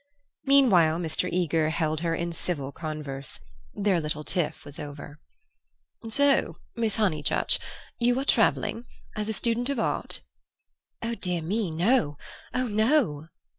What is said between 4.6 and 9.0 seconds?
was over. "So, Miss Honeychurch, you are travelling?